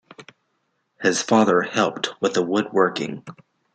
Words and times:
His 0.99 1.21
father 1.21 1.61
helped 1.61 2.19
with 2.19 2.33
the 2.33 2.41
wood 2.41 2.69
working. 2.73 3.23